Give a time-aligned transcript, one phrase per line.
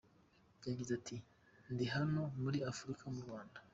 [0.67, 1.15] Yagize ati
[1.71, 3.59] “Ndi hano muri Afuruka, mu Rwanda.